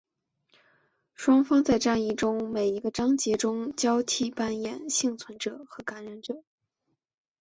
[1.13, 6.43] 双方在战役中于每一个章节中交替扮演幸存者和感染者。